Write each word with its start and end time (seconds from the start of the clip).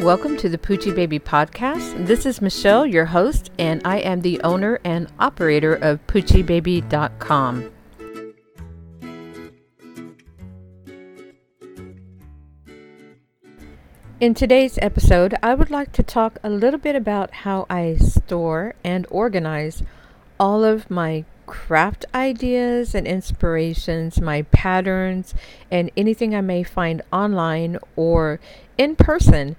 Welcome 0.00 0.36
to 0.38 0.48
the 0.48 0.58
Poochie 0.58 0.94
Baby 0.94 1.18
Podcast. 1.18 2.06
This 2.06 2.26
is 2.26 2.42
Michelle, 2.42 2.84
your 2.84 3.06
host, 3.06 3.50
and 3.58 3.80
I 3.86 3.98
am 3.98 4.20
the 4.20 4.40
owner 4.42 4.80
and 4.84 5.10
operator 5.18 5.74
of 5.74 6.04
PoochieBaby.com. 6.08 7.70
In 14.20 14.34
today's 14.34 14.78
episode, 14.82 15.36
I 15.42 15.54
would 15.54 15.70
like 15.70 15.92
to 15.92 16.02
talk 16.02 16.38
a 16.42 16.50
little 16.50 16.80
bit 16.80 16.96
about 16.96 17.32
how 17.32 17.64
I 17.70 17.94
store 17.96 18.74
and 18.82 19.06
organize 19.10 19.82
all 20.38 20.64
of 20.64 20.90
my 20.90 21.24
craft 21.46 22.04
ideas 22.14 22.94
and 22.94 23.06
inspirations, 23.06 24.20
my 24.20 24.42
patterns, 24.42 25.34
and 25.70 25.90
anything 25.96 26.34
I 26.34 26.40
may 26.40 26.62
find 26.62 27.02
online 27.12 27.78
or 27.96 28.40
in 28.76 28.96
person 28.96 29.56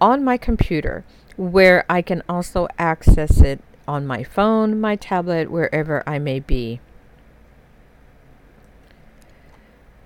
on 0.00 0.24
my 0.24 0.36
computer 0.36 1.04
where 1.36 1.84
I 1.88 2.02
can 2.02 2.22
also 2.28 2.68
access 2.78 3.40
it 3.40 3.60
on 3.88 4.06
my 4.06 4.22
phone, 4.22 4.80
my 4.80 4.96
tablet, 4.96 5.50
wherever 5.50 6.02
I 6.06 6.18
may 6.18 6.40
be. 6.40 6.80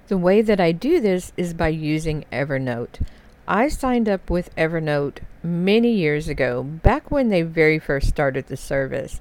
The 0.08 0.18
way 0.18 0.42
that 0.42 0.60
I 0.60 0.72
do 0.72 1.00
this 1.00 1.32
is 1.36 1.54
by 1.54 1.68
using 1.68 2.24
Evernote. 2.30 3.00
I 3.48 3.68
signed 3.68 4.08
up 4.08 4.30
with 4.30 4.54
Evernote 4.56 5.18
many 5.42 5.90
years 5.92 6.28
ago, 6.28 6.62
back 6.62 7.10
when 7.10 7.28
they 7.28 7.42
very 7.42 7.78
first 7.78 8.08
started 8.08 8.46
the 8.46 8.56
service. 8.56 9.20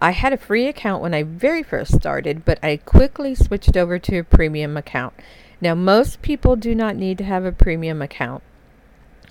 I 0.00 0.10
had 0.10 0.32
a 0.32 0.38
free 0.38 0.66
account 0.66 1.02
when 1.02 1.14
I 1.14 1.22
very 1.22 1.62
first 1.62 1.94
started, 1.94 2.44
but 2.44 2.58
I 2.62 2.78
quickly 2.78 3.34
switched 3.34 3.76
over 3.76 3.98
to 3.98 4.18
a 4.18 4.24
premium 4.24 4.76
account. 4.76 5.14
Now, 5.60 5.74
most 5.74 6.20
people 6.20 6.56
do 6.56 6.74
not 6.74 6.96
need 6.96 7.18
to 7.18 7.24
have 7.24 7.44
a 7.44 7.52
premium 7.52 8.02
account. 8.02 8.42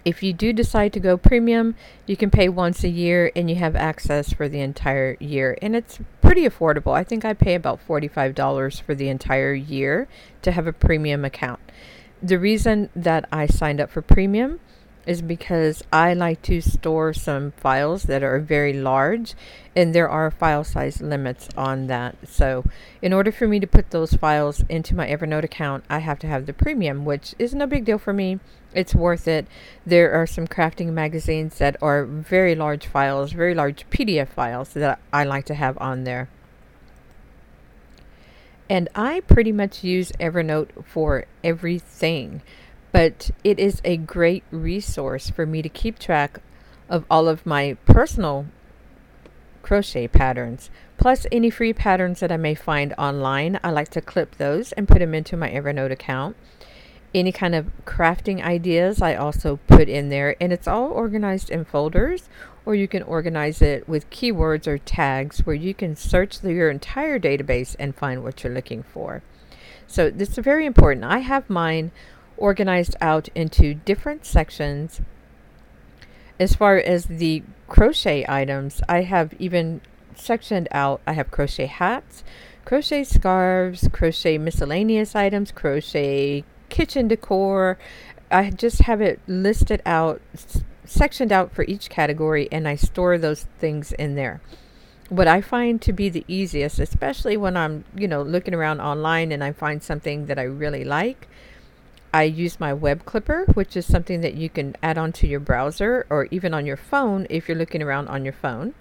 If 0.06 0.22
you 0.22 0.34
do 0.34 0.52
decide 0.52 0.92
to 0.94 1.00
go 1.00 1.18
premium, 1.18 1.76
you 2.06 2.18
can 2.18 2.30
pay 2.30 2.50
once 2.50 2.84
a 2.84 2.90
year 2.90 3.32
and 3.36 3.50
you 3.50 3.56
have 3.56 3.76
access 3.76 4.34
for 4.34 4.50
the 4.50 4.60
entire 4.60 5.16
year. 5.20 5.58
And 5.62 5.76
it's 5.76 6.00
pretty 6.22 6.44
affordable. 6.44 6.94
I 6.94 7.04
think 7.04 7.24
I 7.24 7.34
pay 7.34 7.56
about 7.56 7.86
$45 7.88 8.82
for 8.82 8.94
the 8.94 9.08
entire 9.08 9.54
year 9.54 10.08
to 10.42 10.52
have 10.52 10.68
a 10.68 10.74
premium 10.74 11.24
account. 11.24 11.60
The 12.22 12.40
reason 12.40 12.90
that 12.96 13.28
I 13.32 13.46
signed 13.46 13.80
up 13.80 13.90
for 13.90 14.02
premium 14.02 14.60
is 15.06 15.22
because 15.22 15.84
I 15.92 16.14
like 16.14 16.42
to 16.44 16.62
store 16.62 17.14
some 17.14 17.52
files 17.52 18.04
that 18.04 18.24
are 18.24 18.40
very 18.40 18.74
large 18.74 19.34
and 19.76 19.94
there 19.94 20.10
are 20.10 20.32
file 20.32 20.64
size 20.64 21.02
limits 21.02 21.50
on 21.58 21.88
that. 21.88 22.16
So, 22.28 22.64
in 23.02 23.12
order 23.12 23.32
for 23.32 23.48
me 23.48 23.60
to 23.60 23.68
put 23.68 23.90
those 23.90 24.14
files 24.14 24.64
into 24.70 24.96
my 24.96 25.08
Evernote 25.08 25.44
account, 25.44 25.84
I 25.90 26.00
have 26.00 26.20
to 26.20 26.28
have 26.28 26.46
the 26.46 26.54
premium, 26.54 27.06
which 27.06 27.36
is 27.40 27.54
no 27.54 27.68
big 27.68 27.86
deal 27.86 27.98
for 27.98 28.14
me. 28.14 28.40
It's 28.74 28.96
worth 28.96 29.28
it. 29.28 29.48
There 29.86 30.14
are 30.14 30.28
some 30.28 30.48
crafting 30.48 30.94
magazines 30.94 31.58
that 31.58 31.76
are 31.82 32.06
very 32.06 32.56
large 32.56 32.88
files, 32.88 33.32
very 33.32 33.56
large 33.56 33.90
PDF 33.90 34.30
files 34.30 34.74
that 34.74 35.00
I 35.12 35.24
like 35.24 35.46
to 35.46 35.56
have 35.56 35.78
on 35.80 36.04
there. 36.04 36.30
And 38.70 38.90
I 38.96 39.20
pretty 39.22 39.52
much 39.52 39.84
use 39.84 40.12
Evernote 40.14 40.86
for 40.86 41.26
everything 41.44 42.42
but 42.94 43.32
it 43.44 43.60
is 43.60 43.82
a 43.84 43.98
great 43.98 44.44
resource 44.52 45.30
for 45.30 45.46
me 45.46 45.62
to 45.62 45.68
keep 45.68 46.00
track 46.00 46.40
of 46.88 47.04
all 47.10 47.28
of 47.28 47.46
my 47.46 47.76
personal 47.86 48.46
crochet 49.64 50.08
patterns 50.08 50.70
plus 50.98 51.26
any 51.32 51.50
free 51.50 51.74
patterns 51.74 52.20
that 52.20 52.32
I 52.32 52.38
may 52.38 52.54
find 52.54 52.94
online. 52.98 53.60
I 53.64 53.72
like 53.72 53.90
to 53.90 54.02
clip 54.02 54.38
those 54.38 54.72
and 54.74 54.88
put 54.88 55.00
them 55.00 55.16
into 55.16 55.36
my 55.36 55.50
Evernote 55.50 55.92
account. 55.92 56.38
Any 57.16 57.32
kind 57.32 57.56
of 57.56 57.72
crafting 57.84 58.44
ideas 58.44 59.02
I 59.02 59.16
also 59.16 59.60
put 59.68 59.90
in 59.90 60.10
there 60.10 60.36
and 60.40 60.54
it's 60.54 60.68
all 60.68 60.92
organized 60.92 61.50
in 61.50 61.66
folders 61.66 62.30
or 62.64 62.76
you 62.76 62.88
can 62.88 63.02
organize 63.04 63.62
it 63.62 63.90
with 63.90 64.10
keywords 64.12 64.68
or 64.68 64.78
tags 64.78 65.40
where 65.46 65.56
you 65.56 65.74
can 65.74 65.96
search 65.96 66.40
through 66.40 66.54
your 66.54 66.70
entire 66.70 67.20
database 67.20 67.76
and 67.80 67.96
find 67.96 68.24
what 68.24 68.44
you're 68.44 68.54
looking 68.54 68.84
for. 68.84 69.24
So 69.88 70.10
this 70.10 70.38
is 70.38 70.38
very 70.38 70.66
important. 70.66 71.06
I 71.06 71.20
have 71.20 71.50
mine 71.50 71.92
organized 72.38 72.96
out 73.02 73.30
into 73.36 73.74
different 73.74 74.26
sections. 74.26 75.02
As 76.40 76.56
far 76.56 76.78
as 76.78 77.06
the 77.06 77.44
crochet 77.68 78.26
items, 78.28 78.82
I 78.90 79.02
have 79.02 79.34
even 79.40 79.82
sectioned 80.16 80.68
out. 80.72 81.02
I 81.06 81.14
have 81.14 81.32
crochet 81.32 81.68
hats, 81.68 82.24
crochet 82.66 83.04
scarves, 83.04 83.88
crochet 83.92 84.38
miscellaneous 84.38 85.16
items, 85.16 85.52
crochet 85.52 86.44
kitchen 86.70 87.08
decor. 87.08 87.78
I 88.32 88.50
just 88.50 88.84
have 88.84 89.02
it 89.02 89.20
listed 89.28 89.82
out, 89.86 90.22
sectioned 90.86 91.32
out 91.32 91.54
for 91.54 91.64
each 91.66 91.90
category, 91.90 92.48
and 92.52 92.68
I 92.68 92.76
store 92.76 93.18
those 93.18 93.46
things 93.60 93.92
in 93.94 94.16
there. 94.16 94.42
What 95.10 95.28
I 95.28 95.42
find 95.42 95.82
to 95.84 95.94
be 95.94 96.10
the 96.10 96.26
easiest, 96.28 96.80
especially 96.80 97.38
when 97.38 97.56
I'm, 97.56 97.84
you 97.96 98.08
know, 98.08 98.24
looking 98.24 98.56
around 98.56 98.82
online 98.82 99.32
and 99.32 99.44
I 99.44 99.52
find 99.52 99.84
something 99.84 100.26
that 100.26 100.40
I 100.40 100.44
really 100.44 100.84
like, 100.84 101.28
I 102.14 102.24
use 102.24 102.60
my 102.60 102.74
web 102.74 103.06
clipper, 103.06 103.46
which 103.56 103.76
is 103.76 103.88
something 103.88 104.22
that 104.22 104.36
you 104.36 104.48
can 104.48 104.76
add 104.84 105.00
onto 105.00 105.26
your 105.26 105.40
browser 105.40 106.06
or 106.12 106.28
even 106.30 106.54
on 106.54 106.68
your 106.68 106.78
phone 106.78 107.26
if 107.30 107.48
you're 107.48 107.58
looking 107.58 107.82
around 107.82 108.08
on 108.08 108.24
your 108.24 108.34
phone. 108.34 108.76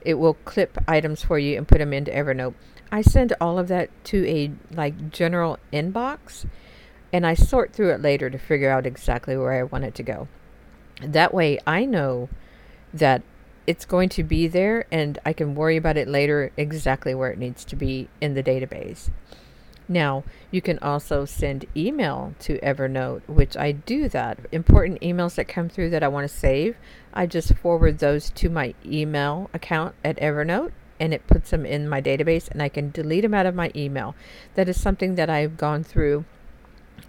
It 0.00 0.14
will 0.14 0.34
clip 0.34 0.78
items 0.88 1.22
for 1.22 1.38
you 1.38 1.58
and 1.58 1.68
put 1.68 1.78
them 1.78 1.92
into 1.92 2.10
Evernote. 2.10 2.54
I 2.90 3.02
send 3.02 3.34
all 3.40 3.58
of 3.58 3.68
that 3.68 3.90
to 4.04 4.26
a 4.26 4.52
like 4.74 5.10
general 5.10 5.58
inbox 5.70 6.46
and 7.12 7.26
I 7.26 7.34
sort 7.34 7.74
through 7.74 7.92
it 7.92 8.00
later 8.00 8.30
to 8.30 8.38
figure 8.38 8.70
out 8.70 8.86
exactly 8.86 9.36
where 9.36 9.52
I 9.52 9.64
want 9.64 9.84
it 9.84 9.94
to 9.96 10.02
go. 10.02 10.28
That 11.02 11.34
way 11.34 11.58
I 11.66 11.84
know 11.84 12.30
that 12.94 13.22
it's 13.66 13.84
going 13.84 14.08
to 14.08 14.22
be 14.22 14.48
there 14.48 14.86
and 14.90 15.18
I 15.26 15.34
can 15.34 15.54
worry 15.54 15.76
about 15.76 15.98
it 15.98 16.08
later 16.08 16.52
exactly 16.56 17.14
where 17.14 17.30
it 17.30 17.38
needs 17.38 17.66
to 17.66 17.76
be 17.76 18.08
in 18.18 18.32
the 18.32 18.42
database. 18.42 19.10
Now, 19.88 20.24
you 20.50 20.60
can 20.60 20.78
also 20.80 21.24
send 21.24 21.64
email 21.74 22.34
to 22.40 22.58
Evernote, 22.58 23.26
which 23.26 23.56
I 23.56 23.72
do 23.72 24.08
that. 24.10 24.38
Important 24.52 25.00
emails 25.00 25.36
that 25.36 25.48
come 25.48 25.68
through 25.70 25.90
that 25.90 26.02
I 26.02 26.08
want 26.08 26.28
to 26.28 26.34
save, 26.34 26.76
I 27.14 27.26
just 27.26 27.54
forward 27.54 27.98
those 27.98 28.30
to 28.30 28.50
my 28.50 28.74
email 28.84 29.48
account 29.54 29.94
at 30.04 30.18
Evernote 30.18 30.72
and 31.00 31.14
it 31.14 31.26
puts 31.26 31.50
them 31.50 31.64
in 31.64 31.88
my 31.88 32.02
database 32.02 32.50
and 32.50 32.62
I 32.62 32.68
can 32.68 32.90
delete 32.90 33.22
them 33.22 33.34
out 33.34 33.46
of 33.46 33.54
my 33.54 33.70
email. 33.74 34.14
That 34.54 34.68
is 34.68 34.80
something 34.80 35.14
that 35.14 35.30
I've 35.30 35.56
gone 35.56 35.84
through 35.84 36.24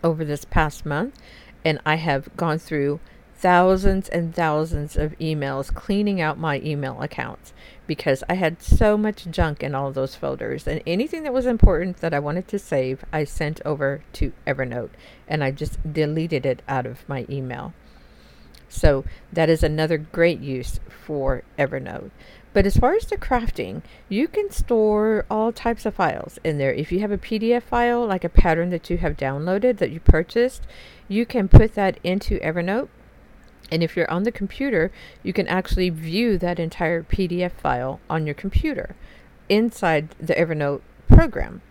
over 0.04 0.24
this 0.24 0.46
past 0.46 0.86
month 0.86 1.20
and 1.66 1.80
I 1.86 1.96
have 1.96 2.36
gone 2.38 2.60
through 2.60 3.00
thousands 3.40 4.10
and 4.10 4.36
thousands 4.36 4.98
of 4.98 5.18
emails 5.18 5.74
cleaning 5.74 6.20
out 6.20 6.38
my 6.38 6.60
email 6.60 7.02
accounts 7.02 7.54
because 7.88 8.22
I 8.28 8.34
had 8.34 8.62
so 8.62 8.98
much 8.98 9.28
junk 9.32 9.64
in 9.64 9.74
all 9.74 9.94
those 9.94 10.14
folders 10.14 10.68
and 10.68 10.84
anything 10.86 11.24
that 11.24 11.32
was 11.32 11.46
important 11.46 11.98
that 11.98 12.14
I 12.14 12.20
wanted 12.20 12.50
to 12.50 12.60
save 12.60 13.06
I 13.14 13.24
sent 13.24 13.62
over 13.64 14.04
to 14.14 14.34
Evernote 14.46 14.90
and 15.26 15.42
I 15.42 15.52
just 15.52 15.78
deleted 15.94 16.46
it 16.46 16.62
out 16.68 16.86
of 16.86 17.08
my 17.08 17.26
email. 17.30 17.74
So 18.68 19.06
that 19.32 19.50
is 19.50 19.64
another 19.64 19.98
great 19.98 20.42
use 20.42 20.82
for 20.90 21.44
Evernote. 21.58 22.12
But 22.52 22.66
as 22.66 22.76
far 22.76 22.96
as 22.96 23.06
the 23.06 23.16
crafting, 23.16 23.84
you 24.10 24.28
can 24.28 24.52
store 24.52 25.26
all 25.30 25.54
types 25.54 25.86
of 25.86 25.96
files 25.96 26.40
in 26.44 26.58
there. 26.58 26.74
If 26.74 26.92
you 26.92 27.00
have 27.00 27.12
a 27.12 27.18
PDF 27.18 27.64
file, 27.64 28.06
like 28.06 28.26
a 28.26 28.30
pattern 28.30 28.70
that 28.72 28.90
you 28.90 28.98
have 28.98 29.16
downloaded 29.16 29.78
that 29.78 29.92
you 29.92 30.02
purchased, 30.02 30.68
you 31.08 31.26
can 31.26 31.48
put 31.48 31.76
that 31.76 32.00
into 32.04 32.38
Evernote 32.40 32.90
and 33.72 33.84
if 33.84 33.96
you're 33.96 34.10
on 34.10 34.24
the 34.24 34.32
computer, 34.32 34.92
you 35.24 35.34
can 35.34 35.48
actually 35.48 35.90
view 35.90 36.38
that 36.38 36.60
entire 36.60 37.04
PDF 37.04 37.52
file 37.52 38.00
on 38.10 38.26
your 38.26 38.36
computer 38.36 38.96
inside 39.50 40.10
the 40.20 40.36
Evernote 40.36 40.82
program. 41.08 41.62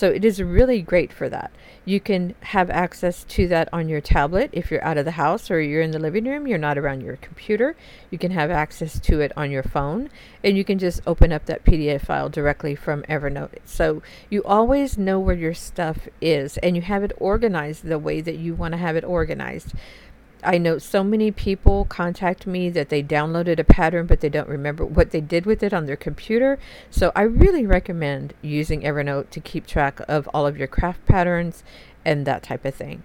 So 0.00 0.08
it 0.08 0.24
is 0.24 0.42
really 0.42 0.80
great 0.80 1.12
for 1.12 1.28
that. 1.28 1.50
You 1.84 2.00
can 2.00 2.34
have 2.40 2.70
access 2.70 3.24
to 3.24 3.46
that 3.48 3.68
on 3.70 3.88
your 3.88 4.00
tablet 4.00 4.48
if 4.52 4.70
you're 4.70 4.82
out 4.82 4.96
of 4.96 5.04
the 5.04 5.10
house 5.10 5.50
or 5.50 5.60
you're 5.60 5.82
in 5.82 5.90
the 5.90 5.98
living 5.98 6.24
room, 6.24 6.46
you're 6.46 6.56
not 6.56 6.78
around 6.78 7.02
your 7.02 7.16
computer. 7.16 7.76
You 8.10 8.16
can 8.16 8.30
have 8.30 8.50
access 8.50 8.98
to 9.00 9.20
it 9.20 9.30
on 9.36 9.50
your 9.50 9.62
phone 9.62 10.08
and 10.42 10.56
you 10.56 10.64
can 10.64 10.78
just 10.78 11.02
open 11.06 11.32
up 11.32 11.44
that 11.46 11.64
PDF 11.64 12.06
file 12.06 12.30
directly 12.30 12.74
from 12.74 13.02
Evernote. 13.02 13.58
So 13.66 14.02
you 14.30 14.42
always 14.44 14.96
know 14.96 15.20
where 15.20 15.36
your 15.36 15.52
stuff 15.52 16.08
is 16.20 16.56
and 16.58 16.76
you 16.76 16.82
have 16.82 17.02
it 17.02 17.12
organized 17.18 17.84
the 17.84 17.98
way 17.98 18.22
that 18.22 18.36
you 18.36 18.54
want 18.54 18.72
to 18.72 18.78
have 18.78 18.96
it 18.96 19.04
organized. 19.04 19.74
I 20.42 20.58
know 20.58 20.78
so 20.78 21.04
many 21.04 21.30
people 21.30 21.84
contact 21.84 22.46
me 22.46 22.70
that 22.70 22.88
they 22.88 23.02
downloaded 23.02 23.58
a 23.58 23.64
pattern 23.64 24.06
but 24.06 24.20
they 24.20 24.28
don't 24.28 24.48
remember 24.48 24.84
what 24.84 25.10
they 25.10 25.20
did 25.20 25.46
with 25.46 25.62
it 25.62 25.72
on 25.72 25.86
their 25.86 25.96
computer. 25.96 26.58
So 26.90 27.12
I 27.14 27.22
really 27.22 27.66
recommend 27.66 28.34
using 28.42 28.82
Evernote 28.82 29.30
to 29.30 29.40
keep 29.40 29.66
track 29.66 30.00
of 30.08 30.28
all 30.34 30.46
of 30.46 30.56
your 30.56 30.68
craft 30.68 31.04
patterns 31.06 31.62
and 32.04 32.26
that 32.26 32.42
type 32.42 32.64
of 32.64 32.74
thing. 32.74 33.02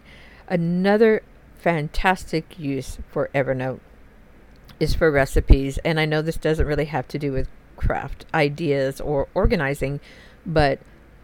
Another 0.47 1.23
fantastic 1.57 2.59
use 2.59 2.99
for 3.11 3.29
Evernote 3.33 3.79
is 4.79 4.93
for 4.93 5.11
recipes. 5.11 5.77
And 5.79 5.99
I 5.99 6.05
know 6.05 6.21
this 6.21 6.37
doesn't 6.37 6.67
really 6.67 6.85
have 6.85 7.07
to 7.09 7.19
do 7.19 7.31
with 7.31 7.47
craft 7.75 8.25
ideas 8.33 9.01
or 9.01 9.27
organizing, 9.33 9.99
but 10.45 10.79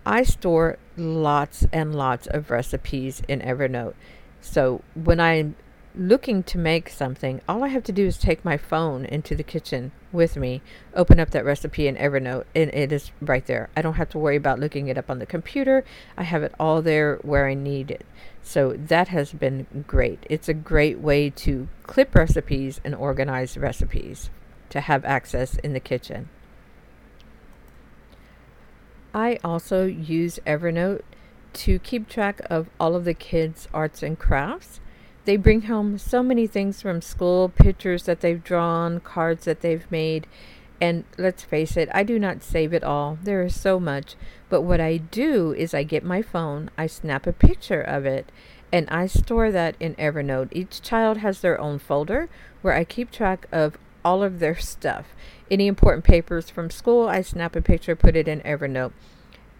I 0.05 0.23
store 0.23 0.77
lots 0.97 1.65
and 1.71 1.93
lots 1.95 2.27
of 2.27 2.49
recipes 2.49 3.21
in 3.27 3.39
Evernote. 3.41 3.93
So 4.41 4.81
when 4.95 5.19
I'm 5.19 5.55
looking 5.95 6.43
to 6.43 6.57
make 6.57 6.89
something, 6.89 7.41
all 7.47 7.63
I 7.63 7.69
have 7.69 7.83
to 7.83 7.91
do 7.91 8.05
is 8.05 8.17
take 8.17 8.45
my 8.45 8.57
phone 8.57 9.05
into 9.05 9.35
the 9.35 9.43
kitchen 9.43 9.91
with 10.11 10.37
me, 10.37 10.61
open 10.95 11.19
up 11.19 11.31
that 11.31 11.45
recipe 11.45 11.87
in 11.87 11.95
Evernote, 11.95 12.45
and 12.55 12.73
it 12.73 12.91
is 12.91 13.11
right 13.21 13.45
there. 13.45 13.69
I 13.75 13.81
don't 13.81 13.95
have 13.95 14.09
to 14.09 14.17
worry 14.17 14.35
about 14.35 14.59
looking 14.59 14.87
it 14.87 14.97
up 14.97 15.09
on 15.09 15.19
the 15.19 15.25
computer. 15.25 15.83
I 16.17 16.23
have 16.23 16.43
it 16.43 16.53
all 16.59 16.81
there 16.81 17.17
where 17.23 17.47
I 17.47 17.53
need 17.53 17.91
it. 17.91 18.05
So 18.41 18.73
that 18.73 19.09
has 19.09 19.33
been 19.33 19.85
great. 19.87 20.25
It's 20.29 20.49
a 20.49 20.53
great 20.53 20.99
way 20.99 21.29
to 21.29 21.67
clip 21.83 22.15
recipes 22.15 22.81
and 22.83 22.95
organize 22.95 23.57
recipes 23.57 24.29
to 24.69 24.81
have 24.81 25.05
access 25.05 25.55
in 25.57 25.73
the 25.73 25.79
kitchen. 25.79 26.29
I 29.13 29.39
also 29.43 29.85
use 29.85 30.39
Evernote 30.47 31.01
to 31.53 31.79
keep 31.79 32.07
track 32.07 32.41
of 32.49 32.69
all 32.79 32.95
of 32.95 33.03
the 33.03 33.13
kids' 33.13 33.67
arts 33.73 34.01
and 34.01 34.17
crafts 34.17 34.79
they 35.25 35.37
bring 35.37 35.63
home 35.63 35.97
so 35.97 36.23
many 36.23 36.47
things 36.47 36.81
from 36.81 37.01
school 37.01 37.49
pictures 37.49 38.03
that 38.03 38.21
they've 38.21 38.43
drawn, 38.43 38.99
cards 38.99 39.45
that 39.45 39.61
they've 39.61 39.89
made. 39.91 40.27
And 40.79 41.03
let's 41.17 41.43
face 41.43 41.77
it, 41.77 41.89
I 41.93 42.03
do 42.03 42.17
not 42.17 42.41
save 42.41 42.73
it 42.73 42.83
all. 42.83 43.19
There 43.21 43.43
is 43.43 43.59
so 43.59 43.79
much. 43.79 44.15
But 44.49 44.61
what 44.61 44.81
I 44.81 44.97
do 44.97 45.53
is 45.53 45.73
I 45.73 45.83
get 45.83 46.03
my 46.03 46.21
phone, 46.21 46.71
I 46.77 46.87
snap 46.87 47.27
a 47.27 47.33
picture 47.33 47.81
of 47.81 48.05
it, 48.05 48.31
and 48.73 48.89
I 48.89 49.05
store 49.05 49.51
that 49.51 49.75
in 49.79 49.95
Evernote. 49.95 50.49
Each 50.51 50.81
child 50.81 51.17
has 51.17 51.41
their 51.41 51.59
own 51.61 51.77
folder 51.77 52.29
where 52.61 52.73
I 52.73 52.83
keep 52.83 53.11
track 53.11 53.47
of 53.51 53.77
all 54.03 54.23
of 54.23 54.39
their 54.39 54.57
stuff. 54.57 55.05
Any 55.51 55.67
important 55.67 56.03
papers 56.03 56.49
from 56.49 56.71
school, 56.71 57.07
I 57.07 57.21
snap 57.21 57.55
a 57.55 57.61
picture, 57.61 57.95
put 57.95 58.15
it 58.15 58.27
in 58.27 58.41
Evernote 58.41 58.93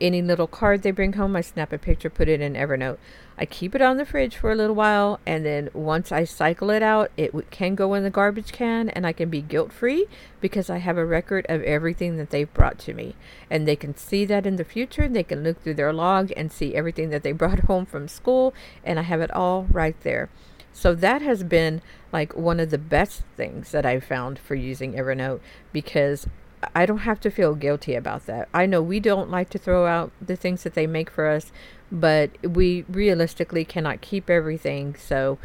any 0.02 0.22
little 0.22 0.48
card 0.48 0.82
they 0.82 0.92
bring 0.92 1.14
home, 1.14 1.36
I 1.36 1.42
snap 1.42 1.72
a 1.72 1.78
picture, 1.78 2.10
put 2.10 2.28
it 2.28 2.42
in 2.42 2.54
Evernote. 2.54 2.98
I 3.42 3.46
keep 3.46 3.74
it 3.74 3.82
on 3.82 3.98
the 3.98 4.06
fridge 4.06 4.38
for 4.38 4.52
a 4.52 4.56
little 4.56 4.76
while, 4.76 5.20
and 5.26 5.44
then 5.44 5.72
once 5.74 6.12
I 6.12 6.26
cycle 6.26 6.70
it 6.70 6.84
out, 6.84 7.10
it 7.18 7.32
w- 7.32 7.48
can 7.50 7.74
go 7.74 7.96
in 7.96 8.04
the 8.04 8.12
garbage 8.12 8.52
can, 8.52 8.88
and 8.90 9.04
I 9.04 9.14
can 9.14 9.32
be 9.32 9.42
guilt 9.42 9.74
free 9.74 10.06
because 10.40 10.70
I 10.70 10.78
have 10.78 10.96
a 10.96 11.08
record 11.08 11.48
of 11.50 11.64
everything 11.64 12.18
that 12.18 12.30
they've 12.30 12.54
brought 12.54 12.78
to 12.82 12.94
me. 12.94 13.16
And 13.50 13.68
they 13.68 13.76
can 13.76 13.98
see 13.98 14.26
that 14.26 14.46
in 14.46 14.58
the 14.58 14.64
future. 14.64 15.08
They 15.08 15.24
can 15.24 15.44
look 15.44 15.60
through 15.64 15.74
their 15.74 15.92
log 15.92 16.32
and 16.38 16.52
see 16.52 16.76
everything 16.76 17.10
that 17.10 17.24
they 17.24 17.32
brought 17.32 17.62
home 17.62 17.88
from 17.88 18.08
school, 18.08 18.54
and 18.84 19.00
I 19.00 19.02
have 19.02 19.22
it 19.22 19.32
all 19.32 19.64
right 19.72 20.00
there. 20.02 20.30
So 20.72 20.94
that 20.94 21.24
has 21.24 21.44
been 21.44 21.82
like 22.14 22.36
one 22.36 22.60
of 22.60 22.70
the 22.70 22.78
best 22.78 23.24
things 23.38 23.72
that 23.72 23.88
I've 23.88 24.04
found 24.04 24.38
for 24.38 24.54
using 24.54 24.94
Evernote 24.94 25.40
because 25.74 26.28
I 26.76 26.86
don't 26.86 27.00
have 27.00 27.20
to 27.22 27.32
feel 27.32 27.56
guilty 27.56 27.96
about 27.96 28.26
that. 28.28 28.48
I 28.54 28.66
know 28.66 28.82
we 28.82 29.00
don't 29.00 29.30
like 29.30 29.50
to 29.52 29.58
throw 29.58 29.86
out 29.86 30.12
the 30.22 30.36
things 30.36 30.64
that 30.64 30.74
they 30.74 30.88
make 30.88 31.10
for 31.10 31.28
us, 31.28 31.52
but 31.92 32.32
we 32.44 32.86
realistically 32.88 33.66
cannot 33.66 34.02
keep 34.02 34.30
everything. 34.30 34.96
So 34.96 35.40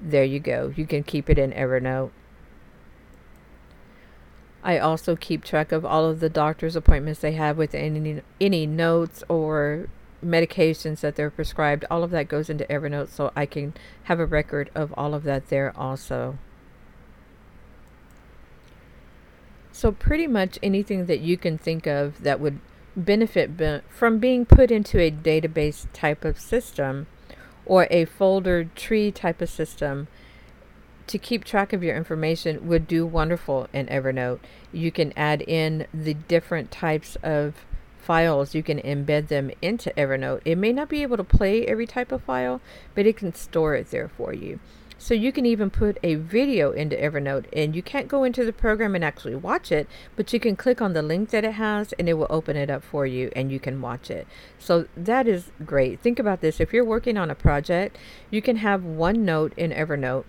there 0.00 0.24
you 0.24 0.40
go. 0.40 0.72
You 0.76 0.86
can 0.86 1.02
keep 1.02 1.28
it 1.28 1.38
in 1.38 1.52
Evernote. 1.52 2.10
I 4.62 4.78
also 4.78 5.16
keep 5.16 5.44
track 5.44 5.72
of 5.72 5.84
all 5.84 6.04
of 6.04 6.20
the 6.20 6.28
doctor's 6.28 6.76
appointments 6.76 7.20
they 7.20 7.32
have 7.32 7.56
with 7.56 7.74
any 7.74 8.20
any 8.40 8.66
notes 8.66 9.24
or 9.28 9.88
medications 10.24 11.00
that 11.00 11.16
they're 11.16 11.30
prescribed. 11.30 11.84
All 11.90 12.04
of 12.04 12.10
that 12.10 12.28
goes 12.28 12.50
into 12.50 12.64
Evernote 12.64 13.08
so 13.08 13.32
I 13.34 13.46
can 13.46 13.74
have 14.04 14.20
a 14.20 14.26
record 14.26 14.70
of 14.74 14.92
all 14.96 15.14
of 15.14 15.22
that 15.24 15.48
there 15.48 15.72
also. 15.76 16.38
So, 19.72 19.92
pretty 19.92 20.26
much 20.26 20.58
anything 20.62 21.06
that 21.06 21.20
you 21.20 21.36
can 21.36 21.56
think 21.56 21.86
of 21.86 22.22
that 22.22 22.40
would 22.40 22.60
benefit 22.96 23.56
be- 23.56 23.80
from 23.88 24.18
being 24.18 24.44
put 24.44 24.70
into 24.70 24.98
a 24.98 25.10
database 25.10 25.86
type 25.92 26.24
of 26.24 26.38
system 26.38 27.06
or 27.64 27.86
a 27.90 28.04
folder 28.04 28.64
tree 28.64 29.10
type 29.10 29.40
of 29.40 29.48
system 29.48 30.08
to 31.06 31.18
keep 31.18 31.44
track 31.44 31.72
of 31.72 31.82
your 31.82 31.96
information 31.96 32.68
would 32.68 32.86
do 32.86 33.04
wonderful 33.04 33.68
in 33.72 33.86
Evernote. 33.86 34.38
You 34.72 34.92
can 34.92 35.12
add 35.16 35.42
in 35.42 35.86
the 35.92 36.14
different 36.14 36.70
types 36.70 37.16
of 37.22 37.64
files, 37.98 38.54
you 38.54 38.62
can 38.62 38.78
embed 38.80 39.28
them 39.28 39.50
into 39.60 39.92
Evernote. 39.96 40.40
It 40.44 40.56
may 40.56 40.72
not 40.72 40.88
be 40.88 41.02
able 41.02 41.16
to 41.16 41.24
play 41.24 41.66
every 41.66 41.86
type 41.86 42.12
of 42.12 42.22
file, 42.22 42.60
but 42.94 43.06
it 43.06 43.16
can 43.16 43.34
store 43.34 43.74
it 43.74 43.90
there 43.90 44.08
for 44.08 44.32
you. 44.32 44.60
So 45.02 45.14
you 45.14 45.32
can 45.32 45.46
even 45.46 45.70
put 45.70 45.96
a 46.02 46.16
video 46.16 46.72
into 46.72 46.94
Evernote 46.94 47.46
and 47.54 47.74
you 47.74 47.82
can't 47.82 48.06
go 48.06 48.22
into 48.22 48.44
the 48.44 48.52
program 48.52 48.94
and 48.94 49.02
actually 49.02 49.34
watch 49.34 49.72
it, 49.72 49.88
but 50.14 50.30
you 50.34 50.38
can 50.38 50.56
click 50.56 50.82
on 50.82 50.92
the 50.92 51.00
link 51.00 51.30
that 51.30 51.42
it 51.42 51.52
has 51.54 51.94
and 51.94 52.06
it 52.06 52.12
will 52.14 52.26
open 52.28 52.54
it 52.54 52.68
up 52.68 52.84
for 52.84 53.06
you 53.06 53.32
and 53.34 53.50
you 53.50 53.58
can 53.58 53.80
watch 53.80 54.10
it. 54.10 54.26
So 54.58 54.88
that 54.94 55.26
is 55.26 55.52
great. 55.64 56.00
Think 56.00 56.18
about 56.18 56.42
this. 56.42 56.60
If 56.60 56.74
you're 56.74 56.84
working 56.84 57.16
on 57.16 57.30
a 57.30 57.34
project, 57.34 57.96
you 58.30 58.42
can 58.42 58.56
have 58.56 58.84
one 58.84 59.24
note 59.24 59.54
in 59.56 59.70
Evernote 59.70 60.24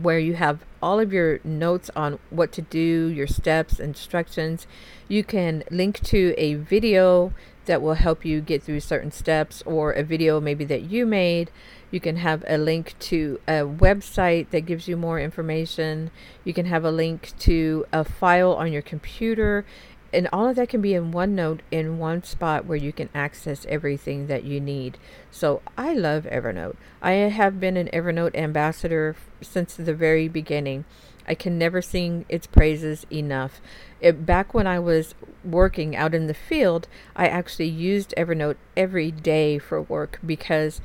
where 0.00 0.18
you 0.18 0.36
have 0.36 0.64
all 0.82 0.98
of 0.98 1.12
your 1.12 1.40
notes 1.44 1.90
on 1.94 2.18
what 2.30 2.50
to 2.52 2.62
do, 2.62 3.08
your 3.08 3.26
steps, 3.26 3.78
instructions. 3.78 4.66
You 5.06 5.22
can 5.22 5.64
link 5.70 6.00
to 6.04 6.34
a 6.38 6.54
video 6.54 7.34
that 7.66 7.82
will 7.82 7.94
help 7.94 8.24
you 8.24 8.40
get 8.40 8.62
through 8.62 8.80
certain 8.80 9.10
steps 9.10 9.62
or 9.66 9.92
a 9.92 10.02
video 10.02 10.40
maybe 10.40 10.64
that 10.64 10.82
you 10.82 11.06
made. 11.06 11.50
You 11.90 12.00
can 12.00 12.16
have 12.16 12.44
a 12.48 12.58
link 12.58 12.94
to 13.00 13.40
a 13.46 13.60
website 13.60 14.50
that 14.50 14.62
gives 14.62 14.88
you 14.88 14.96
more 14.96 15.20
information. 15.20 16.10
You 16.44 16.54
can 16.54 16.66
have 16.66 16.84
a 16.84 16.90
link 16.90 17.32
to 17.40 17.84
a 17.92 18.04
file 18.04 18.52
on 18.52 18.72
your 18.72 18.82
computer. 18.82 19.64
And 20.12 20.28
all 20.32 20.48
of 20.48 20.56
that 20.56 20.68
can 20.68 20.82
be 20.82 20.94
in 20.94 21.10
one 21.10 21.34
note 21.34 21.62
in 21.70 21.98
one 21.98 22.22
spot 22.22 22.66
where 22.66 22.76
you 22.76 22.92
can 22.92 23.08
access 23.14 23.64
everything 23.66 24.26
that 24.26 24.44
you 24.44 24.60
need. 24.60 24.98
So 25.30 25.62
I 25.76 25.94
love 25.94 26.24
Evernote. 26.24 26.76
I 27.00 27.12
have 27.12 27.58
been 27.58 27.78
an 27.78 27.88
Evernote 27.92 28.36
ambassador 28.36 29.16
since 29.40 29.74
the 29.74 29.94
very 29.94 30.28
beginning. 30.28 30.84
I 31.26 31.34
can 31.34 31.58
never 31.58 31.80
sing 31.80 32.24
its 32.28 32.46
praises 32.46 33.06
enough. 33.10 33.60
It, 34.00 34.26
back 34.26 34.54
when 34.54 34.66
I 34.66 34.78
was 34.78 35.14
working 35.44 35.94
out 35.96 36.14
in 36.14 36.26
the 36.26 36.34
field, 36.34 36.88
I 37.14 37.28
actually 37.28 37.68
used 37.68 38.14
Evernote 38.16 38.56
every 38.76 39.10
day 39.10 39.58
for 39.58 39.80
work 39.80 40.18
because 40.24 40.80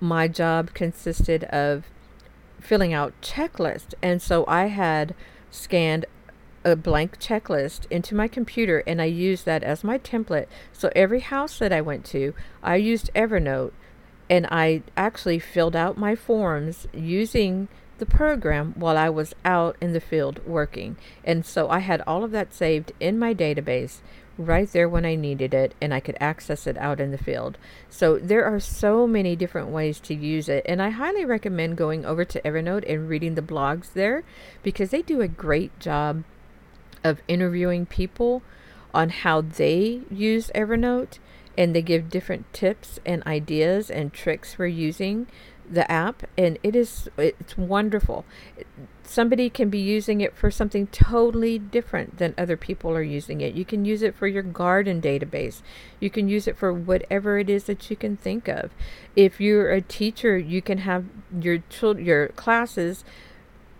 my 0.00 0.28
job 0.28 0.74
consisted 0.74 1.44
of 1.44 1.84
filling 2.60 2.92
out 2.92 3.14
checklists. 3.20 3.94
And 4.02 4.20
so 4.20 4.44
I 4.46 4.66
had 4.66 5.14
scanned 5.50 6.06
a 6.64 6.76
blank 6.76 7.18
checklist 7.18 7.86
into 7.90 8.14
my 8.14 8.28
computer 8.28 8.82
and 8.86 9.00
I 9.00 9.06
used 9.06 9.46
that 9.46 9.62
as 9.62 9.84
my 9.84 9.98
template. 9.98 10.46
So 10.72 10.90
every 10.94 11.20
house 11.20 11.58
that 11.58 11.72
I 11.72 11.80
went 11.80 12.04
to, 12.06 12.34
I 12.62 12.76
used 12.76 13.10
Evernote 13.14 13.72
and 14.28 14.46
I 14.50 14.82
actually 14.96 15.38
filled 15.38 15.76
out 15.76 15.96
my 15.96 16.14
forms 16.14 16.86
using 16.92 17.68
the 17.98 18.06
program 18.06 18.74
while 18.76 18.96
I 18.96 19.08
was 19.08 19.34
out 19.44 19.76
in 19.80 19.92
the 19.92 20.00
field 20.00 20.40
working. 20.46 20.96
And 21.24 21.44
so 21.44 21.68
I 21.68 21.80
had 21.80 22.02
all 22.06 22.24
of 22.24 22.30
that 22.32 22.54
saved 22.54 22.92
in 23.00 23.18
my 23.18 23.34
database 23.34 24.00
right 24.38 24.70
there 24.70 24.88
when 24.88 25.04
I 25.04 25.16
needed 25.16 25.52
it 25.52 25.74
and 25.82 25.92
I 25.92 26.00
could 26.00 26.16
access 26.20 26.66
it 26.66 26.78
out 26.78 27.00
in 27.00 27.10
the 27.10 27.18
field. 27.18 27.58
So 27.90 28.18
there 28.18 28.44
are 28.44 28.60
so 28.60 29.06
many 29.06 29.34
different 29.34 29.68
ways 29.68 29.98
to 30.00 30.14
use 30.14 30.48
it 30.48 30.64
and 30.66 30.80
I 30.80 30.90
highly 30.90 31.24
recommend 31.24 31.76
going 31.76 32.06
over 32.06 32.24
to 32.24 32.40
Evernote 32.42 32.88
and 32.88 33.08
reading 33.08 33.34
the 33.34 33.42
blogs 33.42 33.92
there 33.92 34.22
because 34.62 34.90
they 34.90 35.02
do 35.02 35.20
a 35.20 35.28
great 35.28 35.78
job 35.80 36.22
of 37.02 37.20
interviewing 37.26 37.84
people 37.86 38.42
on 38.94 39.10
how 39.10 39.40
they 39.40 40.02
use 40.10 40.50
Evernote 40.54 41.18
and 41.56 41.74
they 41.74 41.82
give 41.82 42.08
different 42.08 42.50
tips 42.52 43.00
and 43.04 43.26
ideas 43.26 43.90
and 43.90 44.12
tricks 44.12 44.54
for 44.54 44.66
using 44.66 45.26
the 45.70 45.90
app 45.90 46.24
and 46.36 46.58
it 46.62 46.74
is 46.74 47.08
it's 47.16 47.56
wonderful. 47.56 48.24
Somebody 49.02 49.48
can 49.48 49.70
be 49.70 49.78
using 49.78 50.20
it 50.20 50.36
for 50.36 50.50
something 50.50 50.86
totally 50.88 51.58
different 51.58 52.18
than 52.18 52.34
other 52.36 52.58
people 52.58 52.90
are 52.90 53.02
using 53.02 53.40
it. 53.40 53.54
You 53.54 53.64
can 53.64 53.84
use 53.84 54.02
it 54.02 54.14
for 54.14 54.26
your 54.26 54.42
garden 54.42 55.00
database. 55.00 55.62
You 55.98 56.10
can 56.10 56.28
use 56.28 56.46
it 56.46 56.58
for 56.58 56.72
whatever 56.72 57.38
it 57.38 57.48
is 57.48 57.64
that 57.64 57.88
you 57.88 57.96
can 57.96 58.16
think 58.16 58.48
of. 58.48 58.70
If 59.16 59.40
you're 59.40 59.70
a 59.70 59.80
teacher 59.80 60.36
you 60.36 60.62
can 60.62 60.78
have 60.78 61.04
your 61.40 61.58
children 61.70 62.04
your 62.04 62.28
classes 62.28 63.04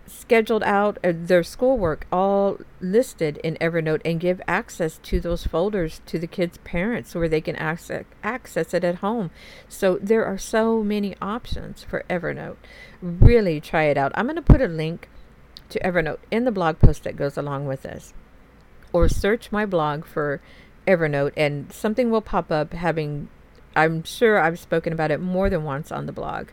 scheduled 0.09 0.63
out 0.63 0.97
uh, 1.03 1.13
their 1.13 1.43
schoolwork 1.43 2.07
all 2.11 2.57
listed 2.81 3.37
in 3.37 3.55
Evernote 3.55 4.01
and 4.03 4.19
give 4.19 4.41
access 4.47 4.97
to 5.03 5.19
those 5.19 5.45
folders 5.45 6.01
to 6.05 6.19
the 6.19 6.27
kids' 6.27 6.57
parents 6.59 7.15
where 7.15 7.29
they 7.29 7.41
can 7.41 7.55
access 7.55 8.05
access 8.23 8.73
it 8.73 8.83
at 8.83 8.95
home. 8.95 9.31
So 9.67 9.97
there 10.01 10.25
are 10.25 10.37
so 10.37 10.83
many 10.83 11.15
options 11.21 11.83
for 11.83 12.03
Evernote. 12.09 12.57
Really 13.01 13.61
try 13.61 13.83
it 13.83 13.97
out. 13.97 14.11
I'm 14.15 14.25
going 14.25 14.35
to 14.35 14.41
put 14.41 14.61
a 14.61 14.67
link 14.67 15.09
to 15.69 15.79
Evernote 15.79 16.19
in 16.31 16.45
the 16.45 16.51
blog 16.51 16.79
post 16.79 17.03
that 17.03 17.15
goes 17.15 17.37
along 17.37 17.67
with 17.67 17.83
this. 17.83 18.13
Or 18.91 19.07
search 19.07 19.51
my 19.51 19.65
blog 19.65 20.05
for 20.05 20.41
Evernote 20.87 21.33
and 21.37 21.71
something 21.71 22.09
will 22.09 22.21
pop 22.21 22.51
up 22.51 22.73
having 22.73 23.29
I'm 23.75 24.03
sure 24.03 24.39
I've 24.39 24.59
spoken 24.59 24.93
about 24.93 25.11
it 25.11 25.21
more 25.21 25.49
than 25.49 25.63
once 25.63 25.91
on 25.91 26.05
the 26.05 26.11
blog 26.11 26.49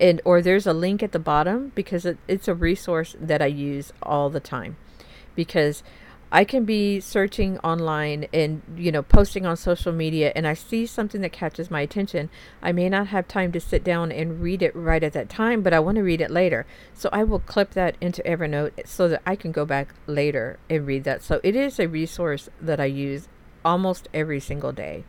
and 0.00 0.20
or 0.24 0.40
there's 0.40 0.66
a 0.66 0.72
link 0.72 1.02
at 1.02 1.12
the 1.12 1.18
bottom 1.18 1.72
because 1.74 2.04
it, 2.04 2.18
it's 2.26 2.48
a 2.48 2.54
resource 2.54 3.16
that 3.20 3.42
I 3.42 3.46
use 3.46 3.92
all 4.02 4.30
the 4.30 4.40
time 4.40 4.76
because 5.34 5.82
I 6.30 6.44
can 6.44 6.66
be 6.66 7.00
searching 7.00 7.58
online 7.60 8.26
and 8.34 8.60
you 8.76 8.92
know 8.92 9.02
posting 9.02 9.46
on 9.46 9.56
social 9.56 9.92
media 9.92 10.30
and 10.36 10.46
I 10.46 10.52
see 10.52 10.84
something 10.84 11.22
that 11.22 11.32
catches 11.32 11.70
my 11.70 11.80
attention. 11.80 12.28
I 12.62 12.70
may 12.72 12.88
not 12.90 13.06
have 13.08 13.26
time 13.26 13.50
to 13.52 13.60
sit 13.60 13.82
down 13.82 14.12
and 14.12 14.42
read 14.42 14.62
it 14.62 14.76
right 14.76 15.02
at 15.02 15.14
that 15.14 15.30
time, 15.30 15.62
but 15.62 15.72
I 15.72 15.80
want 15.80 15.96
to 15.96 16.02
read 16.02 16.20
it 16.20 16.30
later. 16.30 16.66
So 16.92 17.08
I 17.12 17.24
will 17.24 17.38
clip 17.38 17.70
that 17.70 17.96
into 18.00 18.22
Evernote 18.22 18.86
so 18.86 19.08
that 19.08 19.22
I 19.24 19.36
can 19.36 19.52
go 19.52 19.64
back 19.64 19.94
later 20.06 20.58
and 20.68 20.86
read 20.86 21.04
that. 21.04 21.22
So 21.22 21.40
it 21.42 21.56
is 21.56 21.78
a 21.78 21.88
resource 21.88 22.50
that 22.60 22.78
I 22.78 22.86
use 22.86 23.28
almost 23.64 24.08
every 24.12 24.40
single 24.40 24.72
day. 24.72 25.04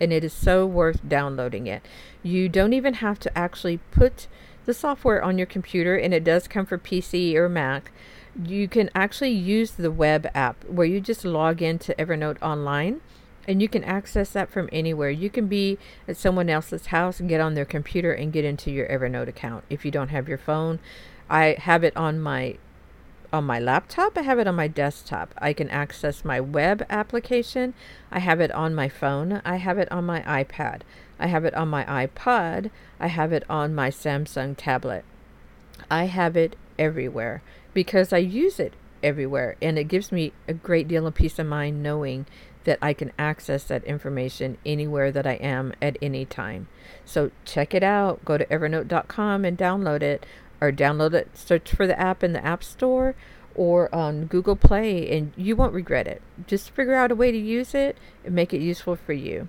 And 0.00 0.12
it 0.12 0.24
is 0.24 0.32
so 0.32 0.64
worth 0.66 1.06
downloading 1.06 1.66
it. 1.66 1.86
You 2.22 2.48
don't 2.48 2.72
even 2.72 2.94
have 2.94 3.18
to 3.20 3.38
actually 3.38 3.78
put 3.90 4.28
the 4.64 4.74
software 4.74 5.22
on 5.22 5.36
your 5.36 5.46
computer 5.46 5.96
and 5.96 6.14
it 6.14 6.24
does 6.24 6.48
come 6.48 6.66
for 6.66 6.78
PC 6.78 7.34
or 7.34 7.48
Mac 7.48 7.90
you 8.44 8.68
can 8.68 8.90
actually 8.94 9.30
use 9.30 9.72
the 9.72 9.90
web 9.90 10.28
app 10.34 10.64
where 10.64 10.86
you 10.86 11.00
just 11.00 11.24
log 11.24 11.62
into 11.62 11.94
Evernote 11.94 12.40
online 12.40 13.00
and 13.48 13.60
you 13.60 13.68
can 13.68 13.82
access 13.84 14.30
that 14.30 14.50
from 14.50 14.68
anywhere. 14.70 15.10
You 15.10 15.30
can 15.30 15.46
be 15.46 15.78
at 16.06 16.16
someone 16.16 16.48
else's 16.48 16.86
house 16.86 17.18
and 17.18 17.28
get 17.28 17.40
on 17.40 17.54
their 17.54 17.64
computer 17.64 18.12
and 18.12 18.32
get 18.32 18.44
into 18.44 18.70
your 18.70 18.86
Evernote 18.86 19.28
account 19.28 19.64
if 19.68 19.84
you 19.84 19.90
don't 19.90 20.08
have 20.08 20.28
your 20.28 20.38
phone. 20.38 20.78
I 21.28 21.56
have 21.58 21.82
it 21.82 21.96
on 21.96 22.20
my 22.20 22.56
on 23.32 23.44
my 23.44 23.58
laptop, 23.58 24.16
I 24.16 24.22
have 24.22 24.38
it 24.38 24.46
on 24.46 24.54
my 24.54 24.68
desktop. 24.68 25.34
I 25.38 25.52
can 25.52 25.70
access 25.70 26.24
my 26.24 26.40
web 26.40 26.84
application. 26.90 27.74
I 28.10 28.18
have 28.18 28.40
it 28.40 28.50
on 28.52 28.74
my 28.74 28.88
phone. 28.88 29.40
I 29.44 29.56
have 29.56 29.78
it 29.78 29.90
on 29.92 30.04
my 30.04 30.20
iPad. 30.22 30.82
I 31.18 31.26
have 31.26 31.44
it 31.44 31.54
on 31.54 31.68
my 31.68 31.84
iPod. 31.84 32.70
I 32.98 33.08
have 33.08 33.32
it 33.32 33.44
on 33.48 33.74
my 33.74 33.90
Samsung 33.90 34.54
tablet. 34.56 35.04
I 35.90 36.04
have 36.04 36.36
it 36.36 36.56
everywhere 36.78 37.42
because 37.74 38.12
I 38.12 38.18
use 38.18 38.58
it 38.58 38.74
everywhere 39.02 39.56
and 39.62 39.78
it 39.78 39.84
gives 39.84 40.12
me 40.12 40.32
a 40.46 40.52
great 40.52 40.88
deal 40.88 41.06
of 41.06 41.14
peace 41.14 41.38
of 41.38 41.46
mind 41.46 41.82
knowing 41.82 42.26
that 42.64 42.78
I 42.82 42.92
can 42.92 43.12
access 43.18 43.64
that 43.64 43.84
information 43.84 44.58
anywhere 44.66 45.10
that 45.12 45.26
I 45.26 45.34
am 45.34 45.72
at 45.80 45.96
any 46.02 46.24
time. 46.24 46.68
So 47.04 47.30
check 47.44 47.74
it 47.74 47.82
out. 47.82 48.24
Go 48.24 48.36
to 48.36 48.44
evernote.com 48.46 49.44
and 49.44 49.56
download 49.56 50.02
it 50.02 50.26
or 50.60 50.72
download 50.72 51.14
it, 51.14 51.36
search 51.36 51.72
for 51.72 51.86
the 51.86 51.98
app 51.98 52.22
in 52.22 52.32
the 52.32 52.44
App 52.44 52.62
Store 52.62 53.14
or 53.54 53.92
on 53.94 54.26
Google 54.26 54.56
Play 54.56 55.10
and 55.10 55.32
you 55.36 55.56
won't 55.56 55.72
regret 55.72 56.06
it. 56.06 56.22
Just 56.46 56.70
figure 56.70 56.94
out 56.94 57.10
a 57.10 57.16
way 57.16 57.32
to 57.32 57.38
use 57.38 57.74
it 57.74 57.96
and 58.24 58.34
make 58.34 58.52
it 58.52 58.60
useful 58.60 58.96
for 58.96 59.12
you. 59.12 59.48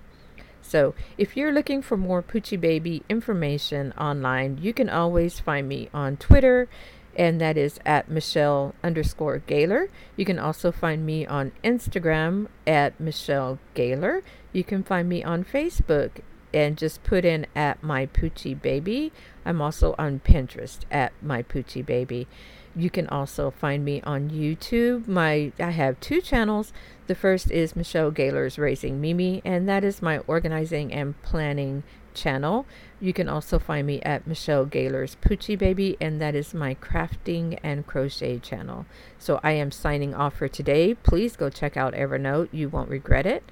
So, 0.60 0.94
if 1.18 1.36
you're 1.36 1.52
looking 1.52 1.82
for 1.82 1.96
more 1.96 2.22
Poochie 2.22 2.60
Baby 2.60 3.02
information 3.08 3.92
online, 3.98 4.58
you 4.62 4.72
can 4.72 4.88
always 4.88 5.40
find 5.40 5.68
me 5.68 5.90
on 5.92 6.16
Twitter 6.16 6.68
and 7.16 7.40
that 7.40 7.58
is 7.58 7.78
at 7.84 8.10
Michelle 8.10 8.74
underscore 8.82 9.38
Gaylor. 9.38 9.88
You 10.16 10.24
can 10.24 10.38
also 10.38 10.72
find 10.72 11.04
me 11.04 11.26
on 11.26 11.52
Instagram 11.62 12.46
at 12.66 12.98
Michelle 12.98 13.58
Gaylor. 13.74 14.22
You 14.52 14.64
can 14.64 14.82
find 14.82 15.08
me 15.08 15.22
on 15.22 15.44
Facebook 15.44 16.20
and 16.54 16.76
just 16.76 17.02
put 17.02 17.24
in 17.24 17.46
at 17.54 17.82
my 17.82 18.06
Poochie 18.06 18.60
Baby. 18.60 19.12
I'm 19.44 19.60
also 19.60 19.94
on 19.98 20.20
Pinterest 20.20 20.78
at 20.90 21.12
my 21.22 21.42
Poochie 21.42 21.84
Baby. 21.84 22.26
You 22.74 22.88
can 22.88 23.06
also 23.08 23.50
find 23.50 23.84
me 23.84 24.00
on 24.02 24.30
YouTube. 24.30 25.06
My 25.06 25.52
I 25.58 25.70
have 25.70 26.00
two 26.00 26.20
channels. 26.20 26.72
The 27.06 27.14
first 27.14 27.50
is 27.50 27.76
Michelle 27.76 28.10
Gaylor's 28.10 28.58
Raising 28.58 29.00
Mimi, 29.00 29.42
and 29.44 29.68
that 29.68 29.84
is 29.84 30.00
my 30.00 30.18
organizing 30.20 30.92
and 30.92 31.20
planning 31.22 31.82
channel. 32.14 32.66
You 33.00 33.12
can 33.12 33.28
also 33.28 33.58
find 33.58 33.86
me 33.86 34.00
at 34.02 34.26
Michelle 34.26 34.64
Gaylor's 34.64 35.16
Poochie 35.16 35.58
Baby, 35.58 35.96
and 36.00 36.20
that 36.20 36.34
is 36.34 36.54
my 36.54 36.74
crafting 36.76 37.58
and 37.62 37.86
crochet 37.86 38.38
channel. 38.38 38.86
So 39.18 39.40
I 39.42 39.52
am 39.52 39.70
signing 39.70 40.14
off 40.14 40.36
for 40.36 40.48
today. 40.48 40.94
Please 40.94 41.36
go 41.36 41.50
check 41.50 41.76
out 41.76 41.94
Evernote. 41.94 42.48
You 42.52 42.68
won't 42.68 42.90
regret 42.90 43.26
it. 43.26 43.44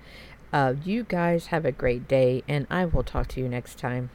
Uh, 0.53 0.75
you 0.85 1.05
guys 1.05 1.47
have 1.47 1.65
a 1.65 1.73
great 1.73 2.09
day, 2.09 2.43
and 2.49 2.67
I 2.71 2.85
will 2.85 3.05
talk 3.05 3.29
to 3.29 3.41
you 3.41 3.49
next 3.49 3.79
time. 3.79 4.11